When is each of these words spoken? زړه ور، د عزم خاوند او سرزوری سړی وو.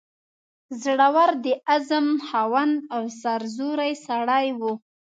زړه 0.83 1.07
ور، 1.15 1.31
د 1.45 1.47
عزم 1.69 2.07
خاوند 2.27 2.75
او 2.95 3.01
سرزوری 3.21 3.93
سړی 4.07 4.47
وو. 4.59 4.73